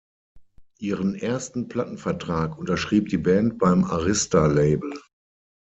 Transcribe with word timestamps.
Ihren 0.79 1.13
ersten 1.13 1.67
Plattenvertrag 1.67 2.57
unterschrieb 2.57 3.09
die 3.09 3.19
Band 3.19 3.59
beim 3.59 3.83
Arista 3.83 4.47
Label. 4.47 4.91